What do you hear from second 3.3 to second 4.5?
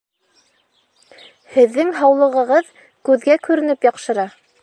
күренеп яҡшыра